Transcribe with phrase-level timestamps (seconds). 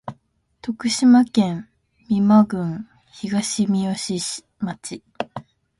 [0.63, 1.69] 徳島県
[2.09, 4.19] 美馬郡東みよし
[4.57, 5.03] 町